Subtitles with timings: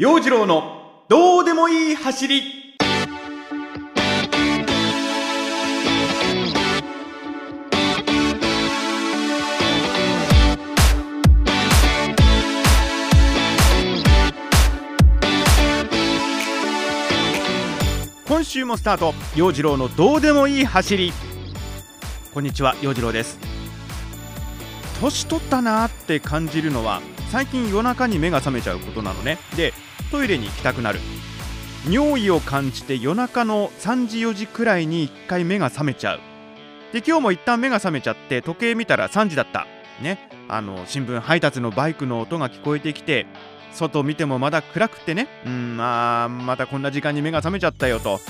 [0.00, 2.76] 陽次郎のどうでもいい走り。
[18.28, 19.14] 今週もスタート。
[19.34, 21.12] 陽次郎のどうでもいい走り。
[22.32, 23.36] こんにちは陽次郎です。
[25.00, 27.02] 年取ったなーって感じるのは
[27.32, 29.38] 最近夜中に目が覚めちゃうことなのね。
[29.56, 29.74] で
[30.10, 31.00] トイレに行きたくなる。
[31.88, 36.20] 尿意を感じて夜中の3時4時くらいに1回目が覚めちゃう。
[36.92, 39.66] で今日も一旦目が覚めちゃって時計見たら3時だった。
[40.02, 40.28] ね。
[40.48, 43.26] あの新聞配達のバイクの音が聞こえてきて
[43.72, 45.28] 外見てもまだ暗くてね。
[45.46, 48.20] うんまあまたこんな時間に目が覚めちゃったよと。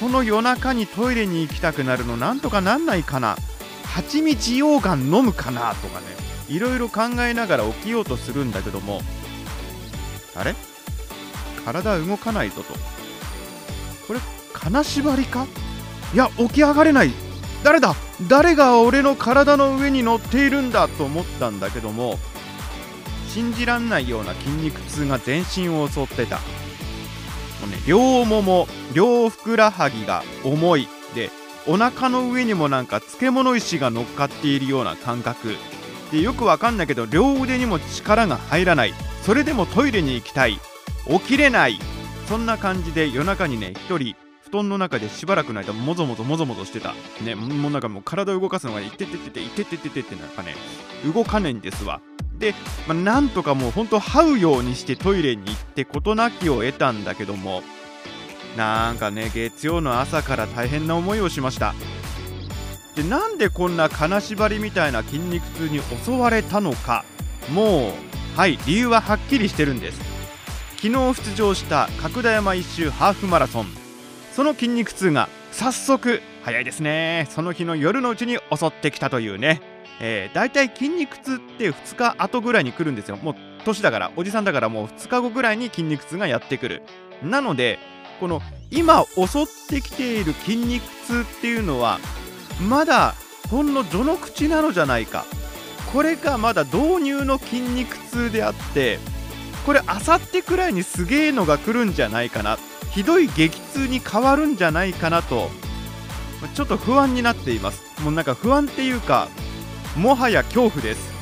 [0.00, 3.36] この夜中にトイレに行きたくなるのなんとかなんないかな。
[3.84, 6.06] 蜂蜜溶岩飲むかなとかね。
[6.48, 9.00] いろいろ考えながら起きようとするんだけども。
[10.34, 10.54] あれ？
[11.66, 12.72] 体動かないぞと。
[14.06, 14.20] これ
[14.52, 15.46] 金縛りか？
[16.14, 17.10] いや起き上がれない。
[17.64, 17.96] 誰だ？
[18.28, 22.18] 誰が俺の体の上に乗っているんだと思ったんだけども
[23.28, 26.36] 信じらんないような筋肉痛が全身を襲ってた。
[26.36, 26.42] も
[27.66, 31.30] うね両もも両ふくらはぎが重いで
[31.66, 35.56] お腹の上にもなんか漬物石が乗っかっているような感覚。
[36.12, 38.94] でよくわかんないけど両腕にも力が入らない。
[39.22, 40.60] それでもトイレに行きたい。
[41.08, 41.78] 起きれない。
[42.28, 46.94] そんな感じで夜中にね一人布団の中でしばらくの間もぞもぞもぞもぞしてた。
[47.24, 50.54] ねもうなんかもう体を動かすのがいってってっていっててててなんかね
[51.12, 52.00] 動かないんですわ。
[52.38, 52.54] で、
[52.86, 57.62] まあ、なんとかもうほんと這うようにしてトイレに行って事なきを得たんだけども
[58.56, 61.74] なんかね月曜の朝から大変な思いをしました。
[62.94, 67.04] でなんでこんな金縛りみたいな筋肉痛に襲われたのか。
[67.52, 67.92] もう
[68.36, 70.15] はい理由ははっきりしてるんです。
[70.76, 73.66] 昨日出場した角田山一周ハーフマラソン。
[74.32, 77.26] その筋肉痛が早速早いですね。
[77.30, 79.62] その日の夜のうちに襲ってきたというね。
[80.00, 83.16] えー、大体筋肉痛って2日後ぐらいに来るんですよ。
[83.16, 83.34] もう
[83.64, 86.82] 年だからおじさんだからもう2日後ぐらいに筋肉痛がやってくる。
[87.22, 87.78] なので
[88.20, 91.98] この今襲ってきている筋肉痛っていうのは
[92.68, 93.14] まだ
[93.50, 95.24] ほんの序の口なのじゃないか。
[95.90, 98.98] これがまだ導入の筋肉痛であって
[99.66, 102.56] これあさってくらいにすげえのが来るんじゃないかな。
[102.92, 105.50] ひどい激痛に変わるんじゃないかなと。
[106.54, 107.82] ちょっと不安になっています。
[108.00, 109.28] もうなんか不安っていうか
[109.96, 111.12] もはや恐怖です。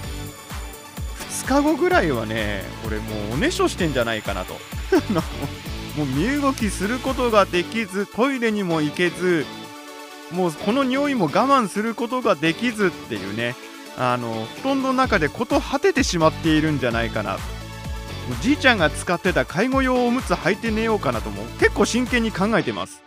[1.46, 4.52] 2日後ぐらいはねこれもうおねしょしてんじゃないかなと。
[5.96, 9.46] もう身動きすることができずトイレにも行けず
[10.30, 13.56] もうこの匂いも我慢することができずっていうね。
[13.96, 17.38] あの布団の中でこと果ててしまっているんじゃないかな。
[18.40, 23.02] じいちゃんが使ってた介護用おむつ履いて寝ようかなとも結構真剣に考えてます。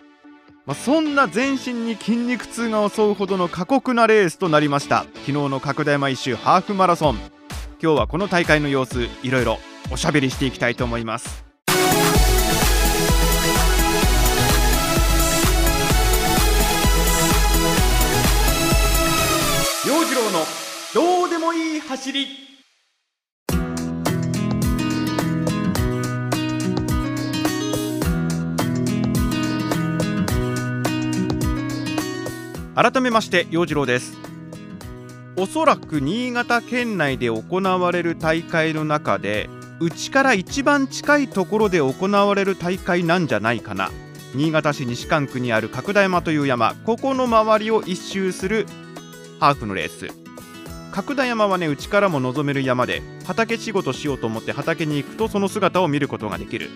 [0.65, 5.05] まあ、そんな全身に筋肉痛が襲うほどの過酷なレースとなりました。
[5.13, 7.15] 昨日の角田山一周ハーフマラソン。
[7.81, 9.59] 今日はこの大会の様子いろいろ
[9.91, 11.45] おしゃべりしていきたいと思います。
[19.87, 20.45] 陽次郎の
[20.93, 22.46] どうでもいい走り。
[32.77, 34.15] 改めまして陽次郎です。
[35.35, 39.49] おそらく新潟県内で行われる大会の中で
[39.79, 43.89] うちから一番近いところで行われる大会なんじゃないかな。
[44.35, 46.75] 新潟市西蒲区にある角田山という山。
[46.85, 48.67] ここの周りを一周する
[49.39, 50.09] ハーフのレース。
[50.91, 56.69] 角田山はねうちからも望める山で畑仕事しようと思って畑に行くとその姿を見ることができる。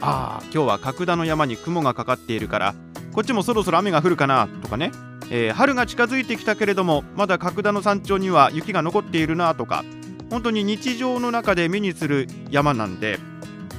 [0.00, 2.74] ああ今日は角田の山に雲がかかっているから
[3.12, 4.90] こっちもそろそろ雨が降るかなとかね。
[5.36, 9.84] えー、春が近づいてきたけれどもまだ角田の山頂には雪が残っているなとか
[10.30, 13.18] 本当に日常の中で目にする山なんで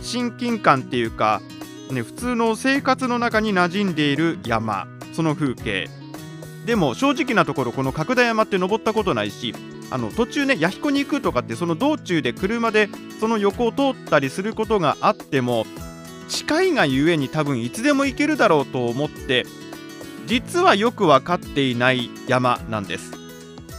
[0.02, 1.42] 親近感っていうか、
[1.92, 5.90] ね、普通の生活の中に馴染んでいる山その風景。
[6.66, 9.54] でも正直なところこの角田山って登ったことないし
[9.92, 12.90] あの途中ね弥彦に行くとかってその道中で車で
[13.22, 15.66] その横を通ったりすることがあっても
[16.28, 19.46] 近いがゆえに多分いつでも行けるだろうと思って
[20.28, 23.12] 実はよく分かっていない山なんです。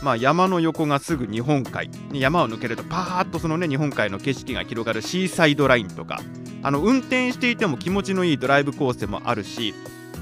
[0.03, 1.91] まあ、山の横がすぐ日本海。
[2.13, 6.21] 山を抜けるとパーッとそのね日本海の景色が広がるシーサイドラインとか。
[6.63, 9.73] あの運転していても気持ちのいいドライブコースもあるし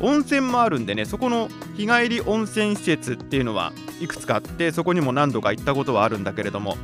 [0.01, 6.77] 温泉もあるんでねそこの日帰り温泉施設っていうのはいくつかあってそこにも何度か行ったことはあるんだけれども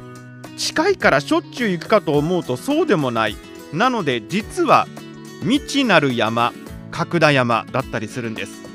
[0.57, 3.37] 近いからしょっちゅう行くかと思うとそうでもない。
[3.75, 4.87] なので実は
[5.41, 6.55] 未知なる山
[6.91, 8.70] 角田山だったりするんです。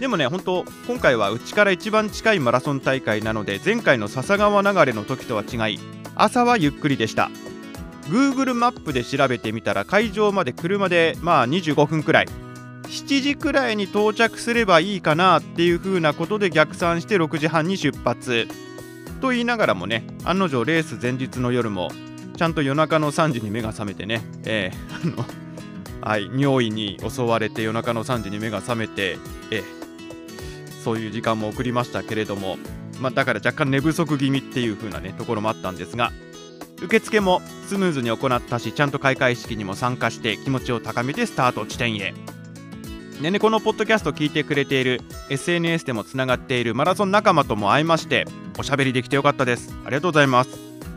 [0.00, 5.78] でもね本当今回はうちから一番近いマラソン大会なので前回の笹川流れの時とは違い
[6.14, 7.30] 朝はゆっくりでした。
[8.08, 12.26] Google マップで調べてみたら会場まで車でまあ25分くらい。
[12.84, 18.46] 7時くらいに到着すればいいかなっていう風なことで逆算して6時半に出発。
[19.20, 21.90] と言いながらもね案の定レース前日の夜も
[22.36, 25.24] ちゃんと夜中の3時に目が覚めてね、えー、あの
[26.06, 29.18] はい、尿意に襲われて夜中の3時に目が覚めて、
[29.50, 29.85] えー、
[30.86, 32.58] そういう時間も送りましたけれども、
[33.00, 36.12] まあ、だから若干寝不足気味っていう風なねところもあったんですが
[36.80, 42.14] 受付もスムーズに行ったしちゃんと開会式にも参加して気持ちを高めてスタート地点へ。
[43.20, 48.24] でねこのポッドキャスト聞いてくれている SNS でもつながっているマラソン仲間とも会いまして
[48.56, 49.74] おしゃべりできてよかったです。
[49.84, 50.50] ありがとうございます。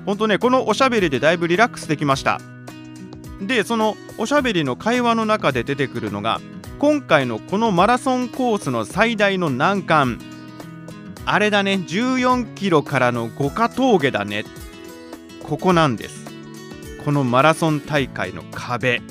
[0.05, 2.39] 本当ねこのおしゃべりでだいぶリラックスできました。
[3.41, 6.39] でそのおしゃべりの会話の中で出てくるのが
[6.79, 10.17] 今回のこのマラソンコースの最大の難関。
[11.25, 11.73] あれだね。
[11.73, 14.45] 14キロからの五花峠だね。
[15.43, 16.25] ここなんです。
[17.03, 19.01] このマラソン大会の壁。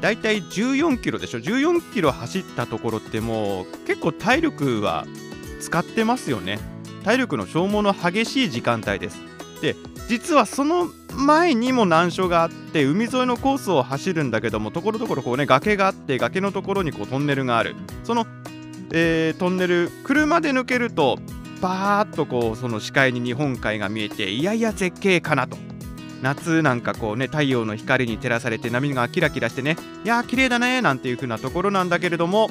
[0.00, 1.38] だいたい14キロでしょ。
[1.38, 5.06] 14キロ走ったところってもう結構体力は
[5.60, 6.58] 使ってますよね。
[7.04, 9.20] 体力の消耗の激しい時間帯です。
[9.62, 9.76] で
[10.08, 17.74] 実はその前にも難所があって海沿いのコースを走るんだけどもところどころこうね崖があって崖のところにこうトンネルがある。
[18.04, 18.26] その、
[18.92, 21.18] えー、トンネル車で抜けると
[21.60, 25.56] バーッとこうその視界に日本海が見えていやいや絶景かなと。
[26.22, 32.48] 夏なんかこうね太陽の光に照らされて波がキラキラしてねいやー綺麗だねなんていう風なところなんだけれども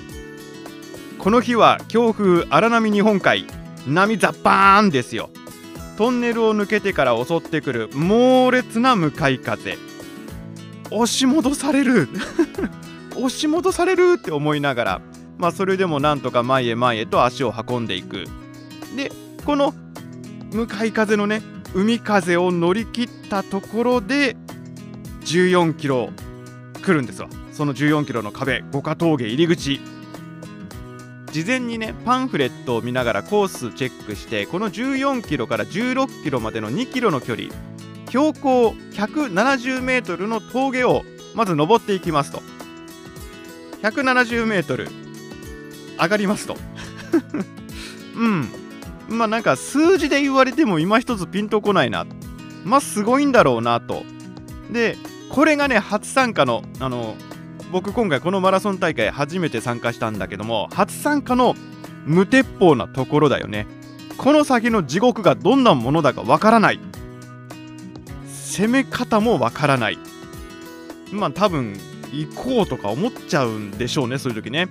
[1.18, 3.48] この日は強風荒波日本海
[3.88, 5.32] 波ザッパーンですよ。
[5.98, 9.78] トンネルを抜けてから襲ってくる猛烈な向かい風。
[10.90, 12.10] 押し戻される。
[13.16, 15.01] 押し戻されるって思いながら
[15.38, 18.25] まあそれでもなんとか前へ前へと足を運んでいく。
[18.95, 19.12] で
[19.45, 19.74] この
[20.51, 21.42] 向かい風のね
[21.74, 24.36] 海風を乗り切ったところで
[25.25, 26.10] 14キロ
[26.81, 27.30] 来るんですわ。
[27.51, 29.80] その14キロの壁五花峠入り口。
[31.33, 37.50] 事前にねパンフレットを見ながらコースチェックしてこの14キロから16キロまでの2キロの距離
[38.09, 41.01] 標高170メートルの峠を
[41.33, 42.44] まず登っていきますと。
[43.81, 44.88] 170メートル
[46.00, 46.56] 上がりますと。
[48.15, 48.47] うん。
[49.09, 52.06] まあなんか数字で言われても今一つピンとこないな。
[52.63, 54.03] まあすごいんだろうなと。
[54.71, 54.95] で
[55.30, 57.15] これがね初参加のあの
[57.74, 61.56] 僕今回このマラソン大会初めて参加したんだけども初参加の
[62.06, 63.66] 無鉄砲なところだよね。
[64.16, 66.80] この先の地獄がどんなものだかわからない。
[68.28, 69.98] 攻め方もわからない。
[71.12, 71.75] まあ多分
[72.12, 74.68] 行こうとか思っちゃうんでしょうねそういう時ね。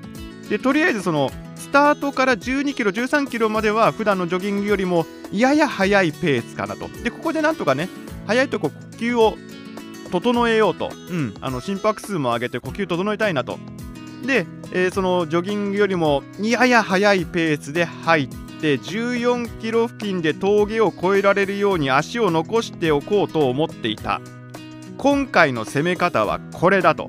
[0.48, 6.86] でとりあえずそのスタートから12キロ13キロまでは普段のジョギングよりもやや速いペースかなと。
[7.02, 7.88] でここでなんとかね
[8.28, 9.36] 速いとこ呼吸を
[10.12, 13.58] 整えようと、うん、あの心拍数も上げて呼吸整えたいなと。
[14.24, 18.28] で、えー、そのジョギングよりもやや速いペースで入っ
[18.60, 24.20] て14キロ付近で峠を越えられるように足を残しておこうと思っていた。
[24.98, 27.08] 今回の攻め方はこれだと。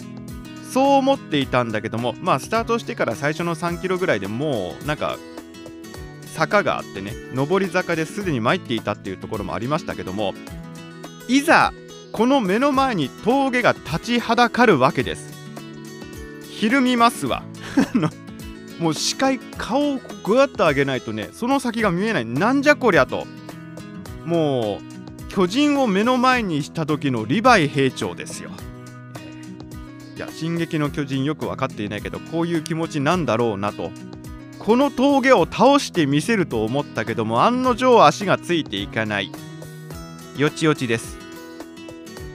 [0.74, 5.20] そう思っていたんだけどもまあスタートしてから最初の3キロぐらいでもうなんか
[6.34, 10.34] 坂があってね上り坂ですでに参っていたっていうところもありましたけども
[11.28, 11.72] いざ
[12.14, 15.34] この目の前に峠が立ちはだかるわけです。
[16.48, 17.42] ひるみますわ。
[18.80, 22.26] もう視界顔をぐわっと上げないとねその先が見えない。
[22.26, 23.26] なんじゃこりゃと。
[24.26, 28.52] もう巨人を目の前にした時のリヴァイ兵長ですよ。
[30.16, 33.92] いや「進撃の巨人」よく分かっていないけどこういう気持ちなんだろうなと。
[34.60, 39.32] この峠を倒してみせると思ったけども案の定足がついていかない。
[40.38, 41.23] よちよちです。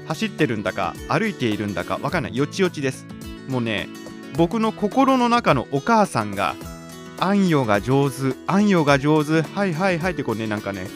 [0.08, 2.36] 走ってるんだか歩いているんだか分かんない。
[2.36, 3.06] よちよちです。
[3.48, 3.88] もうね
[4.36, 6.54] 僕の心の中のお母さんが
[7.20, 10.88] 「あんよが上手あんよが上手はいはいはい」ってこうねなんかね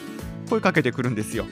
[0.49, 1.45] 声かけてくるんですよ。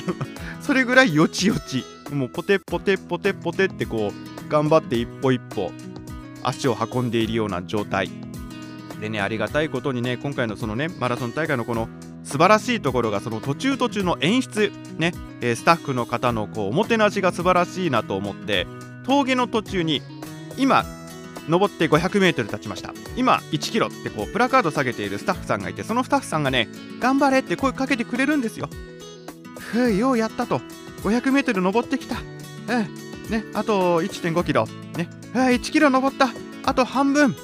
[0.62, 1.84] それぐらいよちよち。
[2.10, 5.72] もうポテポテポテポテってこう頑張って一歩一歩
[6.42, 8.10] 足を運んでいるような状態。
[9.00, 11.88] でねありがたいことにね今回のそのねマラソン大会のこの
[12.24, 18.66] 素晴らしいところがその途中途中の演出ね、えー、スタッフの方のこうおもてなしが素晴らしいなと思って
[19.04, 20.02] 峠の途中に
[20.56, 20.84] 今
[21.48, 22.94] 登って 500m 経ちました。
[23.16, 26.68] 今1キロってこうプラカード下げているスタッフさんがいてそのスタッフさんがね
[27.00, 28.68] 頑張れって声かけてくれるんですよ。
[29.58, 30.60] ふうようやったと。
[31.02, 32.16] 500m 登ってきた、
[32.70, 32.88] え
[33.28, 34.66] えね、あと1.5キロ、
[34.96, 36.28] ね、え1キロ登った。
[36.64, 37.36] あと半分。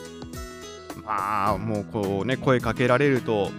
[1.04, 3.50] まあもうこうね声かけられると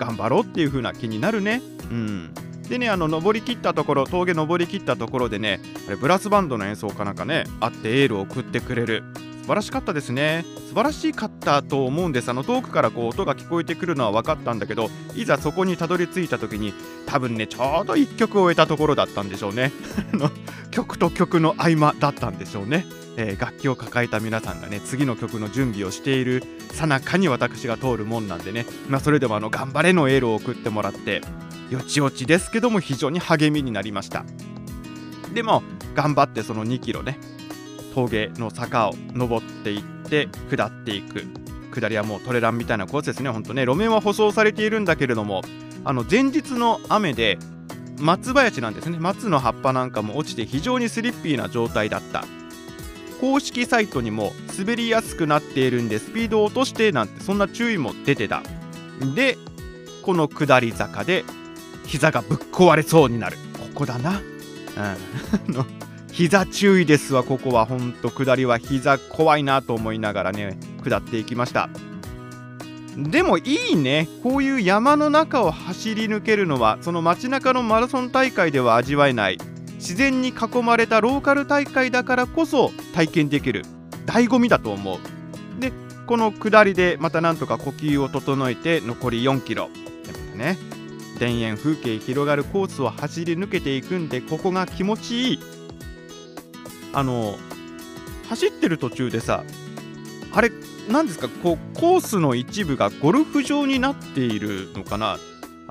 [0.00, 1.60] 頑張ろうっていう風な気になるね。
[1.90, 2.34] うん。
[2.68, 9.02] でねあの登りきったところ峠登りきったところでねあれブラスバンドの演奏かなんかねあってエールを送ってくれる。
[9.50, 10.44] 晴らしかったですね。
[10.68, 12.30] 素晴らしかったと思うんです。
[12.30, 16.72] あの遠くからこう音が聞こえてくるのは分かったんだけどいざそこにたどり着いた時に
[17.06, 19.72] 多分ねちょうど1曲を終えたところだったんでしょうね。
[20.70, 31.22] 曲と曲の合間だったんでしょうね、えー、楽器を抱えた皆さんがね次の曲の準備をしているさなかに私が通るもんなんでね、まあ、それでもあの頑張れのエールを送ってもらって
[31.70, 34.24] よちよちですけども非常に励みになりました。
[35.34, 35.64] でも
[35.96, 37.18] 頑張ってその2キロね
[37.94, 41.24] 峠の坂を登っていって下っていく。
[41.72, 43.62] 下りはもうトレランみたいなコースですねほんとね。
[43.62, 45.42] 路面は舗装されているんだけれども
[45.84, 47.38] あの前日の雨で
[48.00, 48.98] 松林なんですね。
[48.98, 52.24] 松の葉っぱなんかも落ちて非常にスリッピーな状態だった。
[53.20, 58.42] 公式サイトにも滑りやすくなっているんでスピードを落としてなんてそんな注意も出てた。
[59.14, 59.36] で
[60.02, 61.24] この下り坂で
[61.86, 63.36] 膝がぶっ壊れそうになる。
[63.58, 64.18] ここだな。
[64.18, 65.79] うん。
[66.20, 67.64] 膝注意ですわここは。
[67.64, 71.70] ほんと下りは膝怖いなと思いながらね下っていきました。
[72.94, 74.06] でもいいね。
[74.22, 79.38] こういう山の中を走り抜けるのはその街中のマラソン大会では味わえない。
[79.76, 83.64] 自然に囲まれたローカル大会だからこそ体験できる。
[84.04, 84.98] 醍醐味だと思う。
[85.58, 85.72] で
[86.06, 89.70] この下りでまたなんとか呼吸を整えて残り4キロ。
[90.36, 90.58] ね
[91.18, 95.59] 田園風景広がるコースを走り抜けていくんでここが気持ちいい。
[96.92, 97.38] あの
[98.28, 99.44] 走ってる途中でさ
[100.32, 100.50] あれ
[100.88, 105.18] 何ですかこうコースの一部がゴルフ場になっているのかな。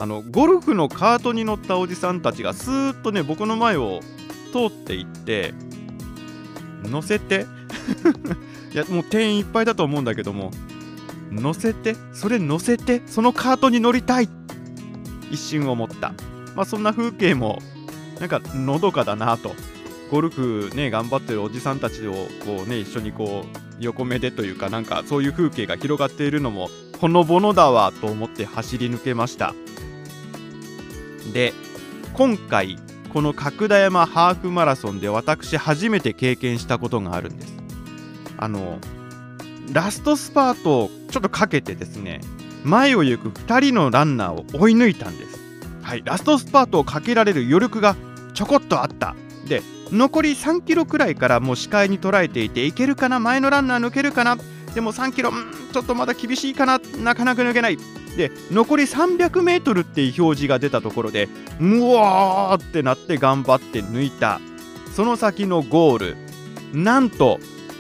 [0.02, 4.00] あのゴルフのカートに乗ったおじさんたちがスーッとね僕の前を
[4.54, 5.54] 通っていって
[6.84, 7.46] 乗せて
[8.74, 10.52] いやもう店員いっぱいだと思うんだけども
[11.34, 14.30] 乗せてそれ乗せてそのカートに乗りたい。
[15.32, 16.14] 一瞬思った。
[16.56, 17.60] まあそんな風景も
[18.20, 19.54] なんかのどかだなと。
[20.12, 22.14] ゴルフね頑張ってるおじさんたちを
[22.46, 29.54] こうね一緒にこう横目でというかなんかそういう風景が広がっているのもほのぼのだわと思って走り抜けました。
[31.34, 31.54] で
[32.14, 32.78] 今回
[33.14, 37.54] この角田山ハーフマラソンで私初めて経験したことがあるんです。
[38.38, 38.80] あの
[39.72, 42.22] ラストスパートをちょっとかけてですね
[42.64, 45.40] 前を行く2人のランナーを追い抜いたんです。
[45.84, 47.96] はいラストスパートをかけられる余力が
[48.34, 49.16] ちょこっとあった。
[49.48, 53.20] で残り3キロくらいからもう視界に捉えていていけるかな？
[53.20, 54.38] 前のランナー抜けるかな？
[54.74, 55.32] でも3キロ
[55.74, 56.80] ちょっとまだ厳しいかな？
[56.98, 57.78] なかなか抜けない。
[58.18, 61.30] で残り300メートルっていう表示が出たところで
[61.60, 64.40] うわーってなって頑張って抜いた。
[64.96, 66.18] その先のゴール。
[66.74, 67.40] なんと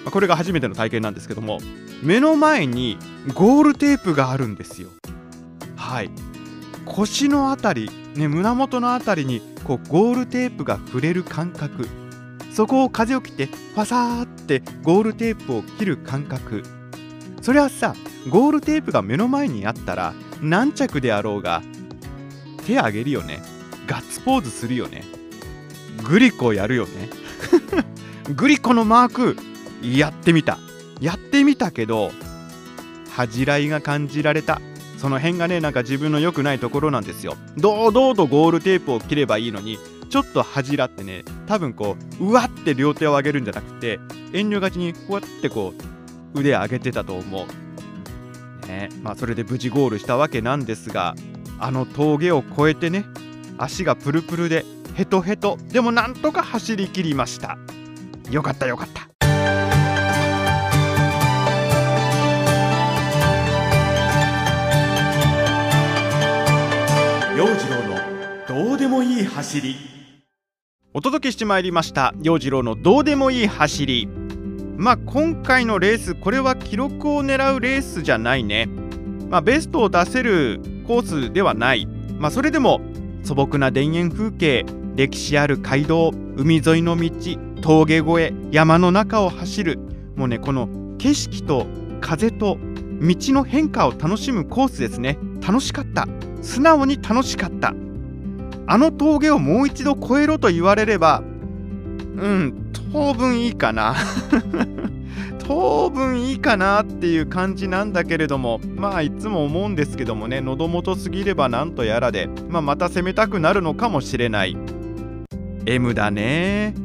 [0.09, 1.59] これが初めての体験なんですけども
[2.01, 2.97] 目の前に
[3.35, 4.89] ゴールテープがあるんですよ。
[5.75, 6.09] はい。
[6.85, 11.87] 腰の辺り、ね、胸元の辺りにこうゴールテープが触れる感覚。
[12.51, 16.63] そこを風を切ってファサーってゴールテープを切る感覚。
[17.41, 17.95] それはさ
[18.29, 21.61] ゴールテープが目の前にあったら何着であろうが
[22.65, 23.39] 手あげるよね。
[23.87, 25.03] ガッツポーズするよね。
[26.03, 27.09] グリコやるよね。
[28.35, 29.37] グリコのマーク
[29.81, 30.57] やってみた。
[30.99, 32.11] やってみたけど
[33.15, 34.59] 恥じらいが感じられた。
[34.99, 37.37] その辺がねなんか自分の良くないところなんですよ。
[37.55, 39.79] 堂々とゴールテープを切ればいいのに
[40.09, 43.97] ちょっと恥じらってね多分こううわって両手を上げるんじゃなくて
[44.33, 45.73] 遠慮がちにこうやってこ
[46.35, 48.67] う腕上げてたと思う。
[48.67, 51.15] ねまあそれで無事ゴールしたわけなんですが
[51.59, 53.05] あの峠を越えてね
[53.57, 54.65] 足がプルプルで
[54.95, 57.57] ヘトヘトでもなんとか走りきりました。
[58.29, 59.08] よかったよかった。
[67.39, 67.95] 陽次郎の
[68.49, 69.77] どうでもいい走り。
[70.93, 74.09] お届けしてまいりました陽次郎のどうでもいい走り。
[74.75, 78.67] まあ今回のレースこれは記録を狙うレースじゃないね。
[79.29, 81.87] まあベストを出せるコースではない。
[82.17, 82.81] まあそれでも
[83.23, 84.65] 素朴な田園風景
[84.97, 87.09] 歴史ある街道海沿いの道
[87.61, 89.79] 峠越え山の中を走る。
[90.17, 90.67] もうねこの
[90.97, 91.67] 景色と
[92.01, 92.57] 風と
[92.99, 95.17] 道の変化を楽しむコースですね。
[95.39, 96.05] 楽しかった。
[96.41, 97.73] 素直に楽しかった。
[98.67, 101.23] あの峠をもう一度越えろと言われれば
[102.15, 103.95] うん当分いいかな。
[105.39, 114.55] 当分いいかなっていう感じなんだけれどもまあいつも思うんですけどもね喉元すぎればなんとやらで、まあ、また攻めたくなるのかもしれない。
[115.65, 116.75] M だね。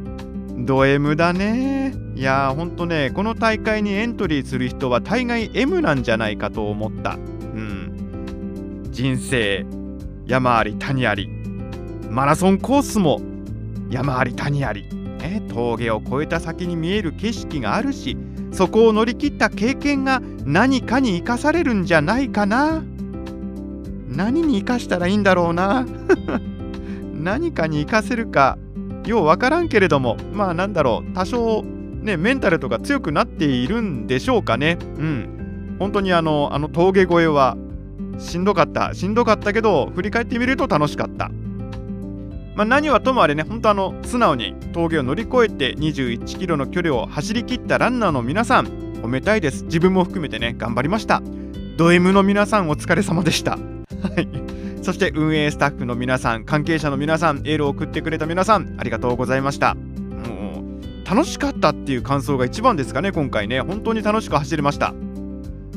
[0.57, 1.95] ド M だね。
[2.17, 7.19] いやーほんとねこの大会にエントリーする人は大概 M なんじゃないかと思った。
[8.95, 9.67] 人生
[10.25, 11.29] 山あり谷あり。
[12.11, 13.21] マラソンコースも
[13.91, 18.17] 山あり谷あり、ね、峠を越えた先に見える景色があるし
[18.53, 22.85] そこを乗り切った経験が何かに生かされるんじゃないかな。
[24.07, 25.85] 何に生かしたらいいんだろうな。
[27.13, 28.59] 何かに生かせるか
[29.07, 31.13] ようわからんけれどもまあなんだろう。
[31.15, 34.79] 多少ねメンタルとか強くなっているんでしょうかね。
[34.99, 35.77] うん。
[35.81, 37.57] 本当にあのあの峠越えは
[38.19, 41.31] しんどかったしんどかったけど振り返ってみると楽しかった
[42.55, 48.67] まあ、何はともあれね、本当あの素直に峠を乗り越えて21キロの距離を走り切ったランナーの皆さん、
[49.03, 49.65] 褒めたいです。
[49.65, 51.21] 自分も含めてね、頑張りました。
[51.77, 53.59] ド M の皆さん、お疲れ様でした。
[54.83, 59.75] そして運営スタッフの皆さん、関係者の皆さん、エールを送ってくれた皆さん、ありがとうございました。
[59.75, 63.63] もう楽しかったっていう感想が一番ですかね、今回ね。
[63.63, 64.95] 本当に楽しく走れました。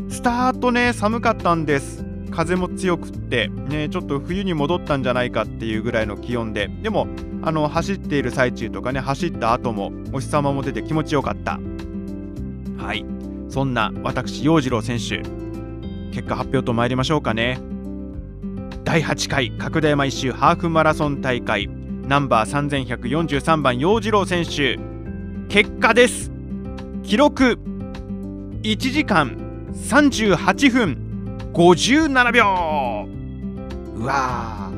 [0.10, 2.07] スタートね、寒かったんです。
[2.38, 7.08] 風も強くって、ね、ちょっと冬に戻ったんじゃないかっていうぐらいの気温ででも
[7.42, 11.60] あの走っている最中とかね走った後もお日様も出て気持ちよかった。
[12.78, 13.04] はい。
[13.50, 15.24] そんな私陽次郎選手。
[16.12, 17.60] 結果発表と参りましょうかね。
[18.84, 21.68] 第8回角田山一周ハーフマラソン大会。
[21.68, 24.78] ナンバー3143番陽次郎選手。
[25.50, 26.32] 結果です。
[27.02, 27.58] 記録
[28.62, 29.38] 1時間
[29.74, 31.07] 38分。
[31.58, 33.10] 57秒。
[33.96, 34.70] うわ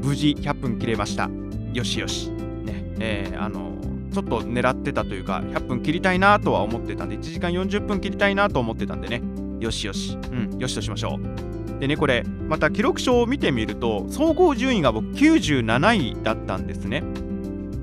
[0.00, 1.28] 無事100分切れました。
[1.72, 2.30] よしよし。
[2.30, 3.72] ねえー、あの
[4.12, 9.22] ちょっと狙ってたというか100分切りたいなとは思ってたんで1時間40分切りたいなと思ってたんでね。
[9.58, 10.16] よしよし。
[10.30, 11.80] うんよしとしましょう。
[11.80, 17.02] でねこれまた記録書を見てみると総合順位が僕97位だったんですね。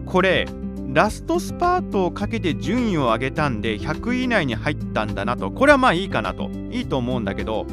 [0.06, 0.48] これ
[0.94, 5.50] ラストスパートをかけて順位を上げたんで100位以内に入ったんだなと。
[5.50, 6.50] これはまあいいかなと。
[6.70, 7.66] いいと思うんだけど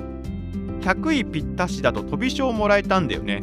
[0.82, 3.42] 100位ぴったしだと飛び賞もらえたんだよね。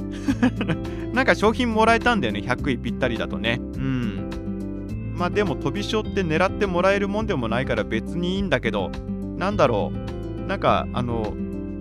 [1.14, 2.40] なんか商品もらえたんだよね。
[2.40, 3.60] 100位ぴったりだとね。
[3.76, 5.14] うん。
[5.18, 8.92] まあでも飛び賞って狙ってもらえるもんでもないから別にいいんだけど
[9.38, 10.48] なんだろう。
[10.48, 11.34] なんかあの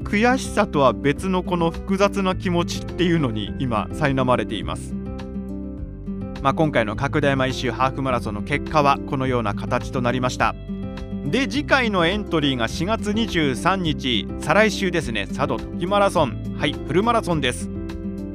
[0.02, 5.03] 悔しさとは別のこの複雑な気持ちっていうのに今苛まれています。
[6.44, 10.54] まあ、今回の角田山一周ハーフマラソンの結果はこのような形となりました。
[11.24, 15.26] で次回のエントリーが4月23日再来週ですね。
[15.26, 16.54] 佐渡時マラソン。
[16.58, 17.70] はいフルマラソンです。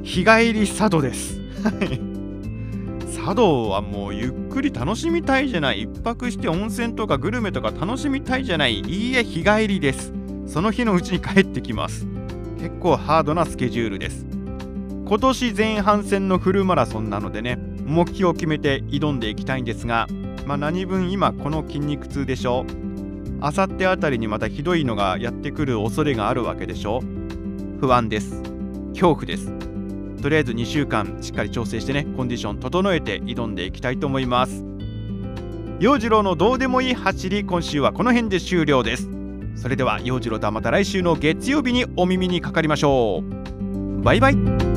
[0.02, 1.38] 日帰り佐渡です。
[3.14, 5.84] 佐渡はもうゆっくり楽しみたいじゃない。
[5.84, 8.80] 1泊して温泉とかグルメとか楽しみたいじゃない。
[8.80, 10.12] いいえ日帰りです。
[10.48, 12.08] その日のうちに帰ってきます。
[12.58, 14.26] 結構ハードなスケジュールです。
[15.06, 17.69] 今年前半戦のフルマラソンなのでね。
[17.90, 20.06] 目標を決めて挑んでいきたいんですが、
[20.46, 22.64] まあ、何分今この筋肉痛でしょ
[23.40, 27.02] あさってあたりにまたひどいのがやってくる恐れがあるわけでしょ
[27.80, 28.42] 不安です。
[28.90, 29.50] 恐怖です。
[30.20, 34.62] とりあえず2週間しっかり調整してねコンディション整えて挑んでいきたいと思います。
[35.80, 39.08] 陽次郎のどうでもいい走り今週はこの辺で終了です。
[39.56, 44.02] それでは陽次郎とはまた来週の月曜日にお耳にかかりましょう。
[44.02, 44.69] バイバイ。